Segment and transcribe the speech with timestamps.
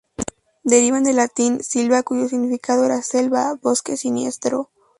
[0.63, 4.71] Deriva del latín "silva", cuyo significado era ‘selva’, ‘bosque siniestro’.